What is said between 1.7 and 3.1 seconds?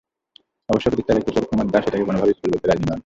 দাশ এটাকে কোনোভাবেই স্কুল বলতে রাজি নন।